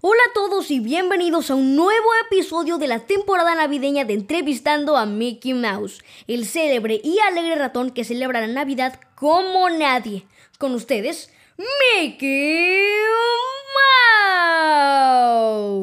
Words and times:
Hola 0.00 0.22
a 0.30 0.32
todos 0.32 0.70
y 0.70 0.78
bienvenidos 0.78 1.50
a 1.50 1.56
un 1.56 1.74
nuevo 1.74 2.08
episodio 2.24 2.78
de 2.78 2.86
la 2.86 3.00
temporada 3.00 3.56
navideña 3.56 4.04
de 4.04 4.14
Entrevistando 4.14 4.96
a 4.96 5.06
Mickey 5.06 5.54
Mouse, 5.54 6.04
el 6.28 6.46
célebre 6.46 7.00
y 7.02 7.18
alegre 7.18 7.56
ratón 7.56 7.90
que 7.90 8.04
celebra 8.04 8.40
la 8.40 8.46
Navidad 8.46 9.00
como 9.16 9.68
nadie. 9.70 10.24
Con 10.56 10.72
ustedes, 10.74 11.32
Mickey 11.56 12.92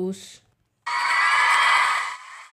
Mouse. 0.00 0.40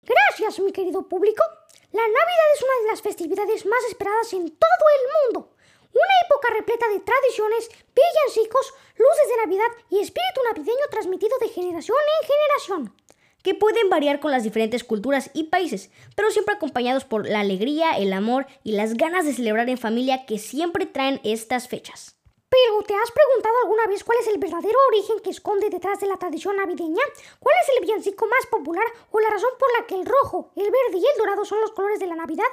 Gracias, 0.01 0.59
mi 0.59 0.71
querido 0.71 1.07
público. 1.07 1.43
La 1.91 2.01
Navidad 2.01 2.53
es 2.55 2.63
una 2.63 2.81
de 2.81 2.87
las 2.89 3.03
festividades 3.03 3.63
más 3.67 3.83
esperadas 3.89 4.33
en 4.33 4.49
todo 4.49 4.85
el 4.97 5.33
mundo. 5.35 5.51
Una 5.93 6.15
época 6.25 6.49
repleta 6.53 6.87
de 6.89 6.99
tradiciones, 6.99 7.69
villancicos, 7.93 8.73
luces 8.97 9.27
de 9.29 9.45
Navidad 9.45 9.71
y 9.89 9.99
espíritu 9.99 10.41
navideño 10.49 10.85
transmitido 10.89 11.37
de 11.39 11.49
generación 11.49 11.97
en 12.21 12.27
generación. 12.27 13.03
que 13.43 13.53
pueden 13.53 13.89
variar 13.89 14.21
con 14.21 14.31
las 14.31 14.43
diferentes 14.43 14.85
culturas 14.85 15.29
y 15.33 15.43
países, 15.43 15.91
pero 16.15 16.31
siempre 16.31 16.55
acompañados 16.55 17.03
por 17.03 17.27
la 17.27 17.41
alegría, 17.41 17.97
el 17.97 18.13
amor 18.13 18.47
y 18.63 18.71
las 18.71 18.93
ganas 18.93 19.25
de 19.25 19.33
celebrar 19.33 19.67
en 19.69 19.77
familia 19.77 20.25
que 20.25 20.39
siempre 20.39 20.85
traen 20.85 21.19
estas 21.25 21.67
fechas. 21.67 22.15
Pero, 22.53 22.83
¿te 22.83 22.93
has 22.93 23.09
preguntado 23.09 23.55
alguna 23.63 23.87
vez 23.87 24.03
cuál 24.03 24.19
es 24.19 24.27
el 24.27 24.37
verdadero 24.37 24.77
origen 24.89 25.19
que 25.21 25.31
esconde 25.31 25.71
detrás 25.71 25.99
de 25.99 26.05
la 26.05 26.17
tradición 26.17 26.55
navideña? 26.55 27.01
¿Cuál 27.39 27.55
es 27.59 27.69
el 27.69 27.81
villancico 27.81 28.27
más 28.27 28.45
popular 28.45 28.85
o 29.09 29.19
la 29.19 29.31
razón 29.31 29.49
por 29.57 29.67
la 29.73 29.87
que 29.87 29.95
el 29.95 30.05
rojo, 30.05 30.51
el 30.55 30.69
verde 30.69 30.99
y 30.99 31.03
el 31.03 31.17
dorado 31.17 31.45
son 31.45 31.59
los 31.61 31.71
colores 31.71 31.99
de 31.99 32.05
la 32.05 32.15
Navidad? 32.15 32.45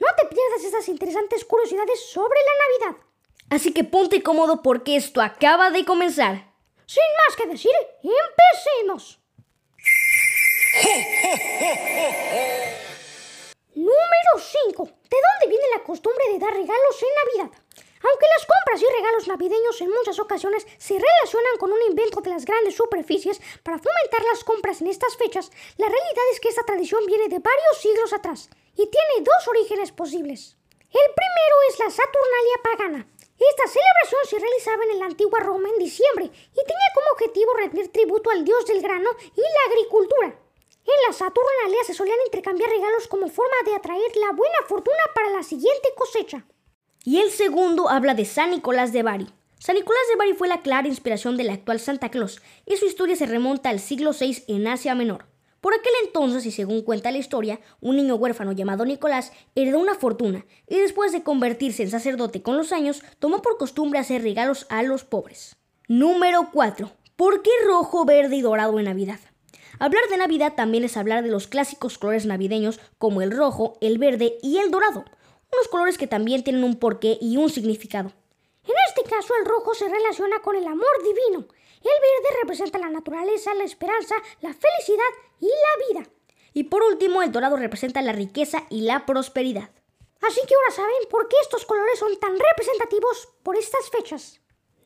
No 0.00 0.06
te 0.16 0.34
pierdas 0.34 0.64
estas 0.64 0.88
interesantes 0.88 1.44
curiosidades 1.44 2.00
sobre 2.00 2.38
la 2.40 2.86
Navidad. 2.86 3.04
Así 3.50 3.74
que 3.74 3.84
ponte 3.84 4.22
cómodo 4.22 4.62
porque 4.62 4.96
esto 4.96 5.20
acaba 5.20 5.70
de 5.70 5.84
comenzar. 5.84 6.50
Sin 6.86 7.04
más 7.26 7.36
que 7.36 7.46
decir, 7.46 7.72
empecemos. 8.02 9.20
Número 13.74 14.32
5. 14.38 14.84
¿De 14.84 15.18
dónde 15.20 15.48
viene 15.48 15.64
la 15.76 15.82
costumbre 15.84 16.24
de 16.32 16.38
dar 16.38 16.54
regalos 16.54 17.02
en 17.02 17.42
Navidad? 17.42 17.58
Aunque 18.02 18.26
las 18.34 18.46
compras 18.46 18.82
y 18.82 18.92
regalos 18.92 19.28
navideños 19.28 19.80
en 19.80 19.90
muchas 19.90 20.18
ocasiones 20.18 20.66
se 20.78 20.94
relacionan 20.94 21.56
con 21.58 21.72
un 21.72 21.82
invento 21.82 22.20
de 22.20 22.30
las 22.30 22.44
grandes 22.44 22.74
superficies 22.74 23.40
para 23.62 23.78
fomentar 23.78 24.22
las 24.30 24.42
compras 24.42 24.80
en 24.80 24.88
estas 24.88 25.16
fechas, 25.16 25.50
la 25.76 25.86
realidad 25.86 26.24
es 26.32 26.40
que 26.40 26.48
esta 26.48 26.64
tradición 26.64 27.06
viene 27.06 27.28
de 27.28 27.38
varios 27.38 27.78
siglos 27.80 28.12
atrás 28.12 28.50
y 28.74 28.86
tiene 28.86 29.22
dos 29.22 29.48
orígenes 29.48 29.92
posibles. 29.92 30.56
El 30.90 31.08
primero 31.14 31.56
es 31.70 31.78
la 31.78 31.90
Saturnalia 31.90 32.58
pagana. 32.62 33.06
Esta 33.38 33.66
celebración 33.66 34.22
se 34.28 34.38
realizaba 34.38 34.84
en 34.84 34.98
la 34.98 35.06
antigua 35.06 35.40
Roma 35.40 35.68
en 35.68 35.78
diciembre 35.78 36.26
y 36.26 36.60
tenía 36.66 36.90
como 36.94 37.10
objetivo 37.12 37.54
rendir 37.54 37.90
tributo 37.90 38.30
al 38.30 38.44
dios 38.44 38.66
del 38.66 38.82
grano 38.82 39.10
y 39.34 39.40
la 39.40 39.72
agricultura. 39.72 40.38
En 40.84 41.02
la 41.06 41.12
Saturnalia 41.12 41.84
se 41.84 41.94
solían 41.94 42.18
intercambiar 42.26 42.68
regalos 42.68 43.06
como 43.08 43.28
forma 43.28 43.56
de 43.64 43.74
atraer 43.74 44.16
la 44.16 44.32
buena 44.32 44.58
fortuna 44.68 45.02
para 45.14 45.30
la 45.30 45.42
siguiente 45.42 45.94
cosecha. 45.96 46.44
Y 47.04 47.18
el 47.18 47.30
segundo 47.30 47.88
habla 47.88 48.14
de 48.14 48.24
San 48.24 48.52
Nicolás 48.52 48.92
de 48.92 49.02
Bari. 49.02 49.26
San 49.58 49.74
Nicolás 49.74 50.02
de 50.08 50.16
Bari 50.16 50.34
fue 50.34 50.46
la 50.46 50.62
clara 50.62 50.86
inspiración 50.86 51.36
del 51.36 51.50
actual 51.50 51.80
Santa 51.80 52.10
Claus 52.10 52.40
y 52.64 52.76
su 52.76 52.86
historia 52.86 53.16
se 53.16 53.26
remonta 53.26 53.70
al 53.70 53.80
siglo 53.80 54.12
VI 54.12 54.44
en 54.46 54.68
Asia 54.68 54.94
Menor. 54.94 55.26
Por 55.60 55.74
aquel 55.74 55.92
entonces, 56.04 56.46
y 56.46 56.52
según 56.52 56.82
cuenta 56.82 57.10
la 57.10 57.18
historia, 57.18 57.58
un 57.80 57.96
niño 57.96 58.14
huérfano 58.14 58.52
llamado 58.52 58.84
Nicolás 58.84 59.32
heredó 59.56 59.80
una 59.80 59.96
fortuna 59.96 60.46
y 60.68 60.78
después 60.78 61.10
de 61.10 61.24
convertirse 61.24 61.82
en 61.82 61.90
sacerdote 61.90 62.40
con 62.42 62.56
los 62.56 62.70
años, 62.70 63.02
tomó 63.18 63.42
por 63.42 63.58
costumbre 63.58 63.98
hacer 63.98 64.22
regalos 64.22 64.66
a 64.68 64.84
los 64.84 65.02
pobres. 65.02 65.56
Número 65.88 66.50
4. 66.52 66.92
¿Por 67.16 67.42
qué 67.42 67.50
rojo, 67.66 68.04
verde 68.04 68.36
y 68.36 68.42
dorado 68.42 68.78
en 68.78 68.84
Navidad? 68.84 69.18
Hablar 69.80 70.04
de 70.08 70.18
Navidad 70.18 70.54
también 70.54 70.84
es 70.84 70.96
hablar 70.96 71.24
de 71.24 71.30
los 71.30 71.48
clásicos 71.48 71.98
colores 71.98 72.26
navideños 72.26 72.78
como 72.98 73.22
el 73.22 73.32
rojo, 73.32 73.76
el 73.80 73.98
verde 73.98 74.38
y 74.42 74.58
el 74.58 74.70
dorado, 74.70 75.04
unos 75.52 75.68
colores 75.68 75.98
que 75.98 76.06
también 76.06 76.44
tienen 76.44 76.64
un 76.64 76.78
porqué 76.78 77.18
y 77.20 77.36
un 77.36 77.50
significado. 77.50 78.12
En 78.64 78.74
este 78.88 79.08
caso, 79.08 79.34
el 79.36 79.44
rojo 79.44 79.74
se 79.74 79.88
relaciona 79.88 80.40
con 80.40 80.56
el 80.56 80.66
amor 80.66 81.02
divino. 81.02 81.46
El 81.82 82.00
verde 82.00 82.38
representa 82.40 82.78
la 82.78 82.90
naturaleza, 82.90 83.54
la 83.54 83.64
esperanza, 83.64 84.14
la 84.40 84.54
felicidad 84.54 85.12
y 85.40 85.46
la 85.46 86.00
vida. 86.00 86.10
Y 86.54 86.64
por 86.64 86.82
último, 86.82 87.22
el 87.22 87.32
dorado 87.32 87.56
representa 87.56 88.02
la 88.02 88.12
riqueza 88.12 88.66
y 88.70 88.82
la 88.82 89.04
prosperidad. 89.04 89.70
Así 90.20 90.40
que 90.46 90.54
ahora 90.54 90.70
saben 90.70 91.08
por 91.10 91.28
qué 91.28 91.36
estos 91.42 91.64
colores 91.64 91.98
son 91.98 92.16
tan 92.20 92.38
representativos 92.38 93.28
por 93.42 93.56
estas 93.56 93.90
fechas. 93.90 94.40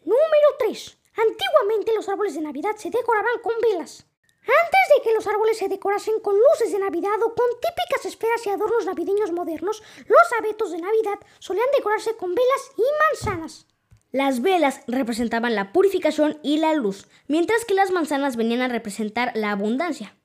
Número 0.04 0.48
3. 0.58 0.98
Antiguamente 1.16 1.94
los 1.94 2.08
árboles 2.08 2.34
de 2.34 2.40
Navidad 2.40 2.76
se 2.76 2.90
decoraban 2.90 3.40
con 3.42 3.54
velas. 3.60 4.06
Antes 4.46 4.80
de 4.94 5.02
que 5.02 5.14
los 5.14 5.26
árboles 5.26 5.58
se 5.58 5.68
decorasen 5.68 6.20
con 6.20 6.36
luces 6.36 6.70
de 6.70 6.78
Navidad 6.78 7.20
o 7.24 7.34
con 7.34 7.46
típicas 7.60 8.06
esferas 8.06 8.46
y 8.46 8.50
adornos 8.50 8.86
navideños 8.86 9.32
modernos, 9.32 9.82
los 10.06 10.32
abetos 10.38 10.70
de 10.70 10.78
Navidad 10.78 11.18
solían 11.40 11.66
decorarse 11.76 12.16
con 12.16 12.34
velas 12.34 12.70
y 12.76 12.82
manzanas. 13.10 13.66
Las 14.12 14.40
velas 14.42 14.82
representaban 14.86 15.56
la 15.56 15.72
purificación 15.72 16.38
y 16.42 16.58
la 16.58 16.74
luz, 16.74 17.08
mientras 17.26 17.64
que 17.64 17.74
las 17.74 17.90
manzanas 17.90 18.36
venían 18.36 18.62
a 18.62 18.68
representar 18.68 19.32
la 19.34 19.50
abundancia. 19.50 20.16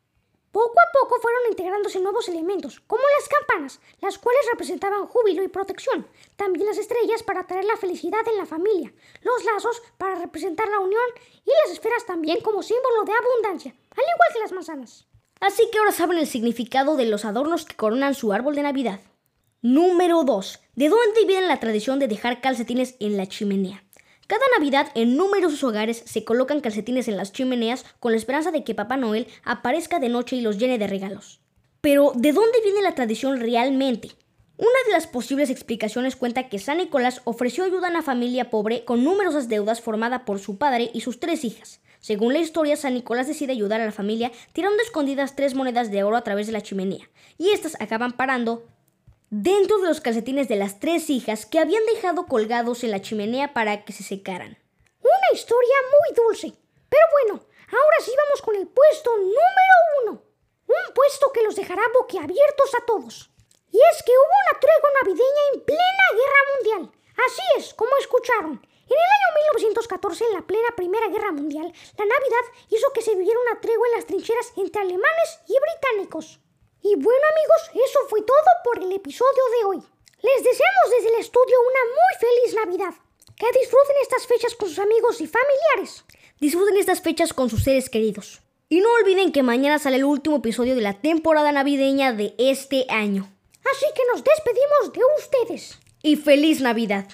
Poco 0.51 0.75
a 0.79 0.91
poco 0.91 1.22
fueron 1.22 1.41
integrándose 1.50 2.01
nuevos 2.01 2.28
elementos, 2.28 2.81
como 2.81 3.03
las 3.17 3.29
campanas, 3.29 3.79
las 4.01 4.17
cuales 4.17 4.41
representaban 4.51 5.07
júbilo 5.07 5.44
y 5.44 5.47
protección, 5.47 6.07
también 6.35 6.66
las 6.66 6.78
estrellas 6.78 7.23
para 7.23 7.47
traer 7.47 7.63
la 7.63 7.78
felicidad 7.78 8.28
en 8.28 8.38
la 8.38 8.45
familia, 8.45 8.94
los 9.22 9.45
lazos 9.45 9.81
para 9.97 10.16
representar 10.16 10.67
la 10.67 10.79
unión 10.79 11.06
y 11.45 11.51
las 11.63 11.73
esferas 11.73 12.06
también 12.06 12.41
como 12.41 12.63
símbolo 12.63 13.06
de 13.06 13.13
abundancia, 13.13 13.73
al 13.91 14.03
igual 14.03 14.29
que 14.34 14.40
las 14.40 14.51
manzanas. 14.51 15.07
Así 15.40 15.69
que 15.72 15.79
ahora 15.79 15.94
saben 15.94 16.17
el 16.17 16.28
significado 16.28 16.97
de 16.97 17.06
los 17.06 17.23
adornos 17.23 17.66
que 17.66 17.75
coronan 17.75 18.13
su 18.13 18.34
árbol 18.34 18.56
de 18.56 18.63
Navidad. 18.63 19.00
Número 19.61 20.23
2. 20.23 20.59
¿De 20.75 20.90
dónde 20.90 21.25
viene 21.25 21.47
la 21.47 21.59
tradición 21.59 21.97
de 22.00 22.07
dejar 22.07 22.41
calcetines 22.41 22.95
en 23.00 23.16
la 23.16 23.28
chimenea? 23.28 23.84
Cada 24.31 24.46
Navidad 24.58 24.88
en 24.96 25.18
numerosos 25.18 25.62
hogares 25.62 26.03
se 26.06 26.24
colocan 26.24 26.62
calcetines 26.62 27.09
en 27.09 27.18
las 27.18 27.34
chimeneas 27.34 27.84
con 28.00 28.14
la 28.14 28.18
esperanza 28.18 28.50
de 28.50 28.64
que 28.64 28.74
Papá 28.74 28.96
Noel 28.96 29.28
aparezca 29.44 30.00
de 30.00 30.08
noche 30.08 30.38
y 30.38 30.42
los 30.42 30.58
llene 30.58 30.78
de 30.78 30.88
regalos. 30.88 31.42
Pero, 31.81 32.14
¿de 32.16 32.31
dónde 32.31 32.62
viene 32.64 32.81
la 32.81 32.96
tradición 32.96 33.41
realmente? 33.41 34.12
Una 34.56 34.70
de 34.86 34.94
las 34.94 35.06
posibles 35.06 35.50
explicaciones 35.50 36.16
cuenta 36.16 36.47
que 36.47 36.59
San 36.59 36.78
Nicolás 36.78 37.20
ofreció 37.25 37.66
ayuda 37.66 37.90
a 37.90 37.91
una 37.91 38.03
familia 38.03 38.50
pobre 38.50 38.86
con 38.86 39.03
numerosas 39.03 39.50
deudas 39.50 39.81
formada 39.81 40.24
por 40.24 40.40
su 40.40 40.58
padre 40.58 40.91
y 40.94 41.02
sus 41.02 41.20
tres 41.20 41.44
hijas. 41.44 41.81
Según 42.00 42.31
la 42.31 42.40
historia, 42.40 42.78
San 42.78 42.94
Nicolás 42.94 43.28
decide 43.28 43.52
ayudar 43.52 43.81
a 43.81 43.86
la 43.86 43.91
familia 43.91 44.31
tirando 44.53 44.81
escondidas 44.81 45.36
tres 45.36 45.56
monedas 45.56 45.91
de 45.91 46.03
oro 46.03 46.16
a 46.16 46.24
través 46.24 46.47
de 46.47 46.53
la 46.53 46.62
chimenea, 46.62 47.09
y 47.38 47.50
estas 47.50 47.75
acaban 47.81 48.14
parando 48.14 48.66
dentro 49.31 49.80
de 49.80 49.88
los 49.88 50.02
calcetines 50.02 50.50
de 50.50 50.58
las 50.58 50.81
tres 50.81 51.09
hijas 51.09 51.46
que 51.46 51.58
habían 51.58 51.86
dejado 51.86 52.28
colgados 52.28 52.84
en 52.84 52.92
la 52.92 53.02
chimenea 53.02 53.53
para 53.53 53.86
que 53.86 53.94
se 53.94 54.03
secaran. 54.03 54.59
Una 55.00 55.30
historia 55.34 55.75
muy 55.88 56.16
dulce. 56.16 56.53
Pero 56.90 57.06
bueno, 57.14 57.46
ahora 57.72 57.97
sí 58.03 58.12
vamos 58.16 58.41
con 58.41 58.56
el 58.58 58.68
puesto 58.68 59.16
número 59.16 59.75
uno. 60.03 60.24
Un 60.68 60.94
puesto 60.94 61.31
que 61.31 61.44
los 61.44 61.56
dejará 61.56 61.81
boquiabiertos 61.94 62.76
a 62.76 62.85
todos. 62.85 63.32
Y 63.72 63.79
es 63.79 64.03
que 64.03 64.11
hubo 64.11 64.35
una 64.52 64.59
tregua 64.59 64.90
navideña 65.02 65.44
en 65.53 65.61
plena 65.61 66.05
guerra 66.11 66.44
mundial. 66.53 67.00
Así 67.26 67.41
es, 67.58 67.73
como 67.73 67.96
escucharon. 67.97 68.52
En 68.52 68.97
el 68.97 69.11
año 69.16 69.55
1914, 69.55 70.26
en 70.26 70.34
la 70.34 70.41
plena 70.41 70.76
Primera 70.76 71.08
Guerra 71.08 71.32
Mundial, 71.32 71.72
la 71.97 72.05
Navidad 72.05 72.46
hizo 72.70 72.91
que 72.91 73.02
se 73.02 73.16
viviera 73.16 73.40
una 73.40 73.61
tregua 73.61 73.88
en 73.88 73.94
las 73.94 74.05
trincheras 74.05 74.52
entre 74.58 74.82
alemanes 74.82 75.40
y 75.47 75.53
británicos. 75.53 76.41
Y 76.83 76.95
bueno 76.95 77.25
amigos, 77.31 77.85
eso 77.87 77.99
fue 78.09 78.22
todo 78.22 78.51
por 78.63 78.81
el 78.81 78.91
episodio 78.91 79.43
de 79.59 79.66
hoy. 79.66 79.83
Les 80.22 80.43
deseamos 80.43 80.91
desde 80.91 81.09
el 81.16 81.22
estudio 81.22 81.55
una 81.61 81.83
muy 81.85 82.13
feliz 82.19 82.55
Navidad. 82.55 82.93
Que 83.37 83.59
disfruten 83.59 83.95
estas 84.01 84.28
fechas 84.28 84.55
con 84.55 84.69
sus 84.69 84.79
amigos 84.79 85.19
y 85.22 85.28
familiares. 85.28 86.03
Disfruten 86.39 86.78
estas 86.78 87.01
fechas 87.01 87.33
con 87.33 87.49
sus 87.49 87.63
seres 87.63 87.89
queridos. 87.89 88.41
Y 88.69 88.79
no 88.79 88.91
olviden 88.93 89.31
que 89.31 89.43
mañana 89.43 89.79
sale 89.79 89.97
el 89.97 90.05
último 90.05 90.37
episodio 90.37 90.75
de 90.75 90.81
la 90.81 91.01
temporada 91.01 91.51
navideña 91.51 92.13
de 92.13 92.33
este 92.37 92.85
año. 92.89 93.31
Así 93.72 93.85
que 93.95 94.03
nos 94.11 94.23
despedimos 94.23 94.93
de 94.93 95.01
ustedes. 95.17 95.79
Y 96.03 96.16
feliz 96.16 96.61
Navidad. 96.61 97.07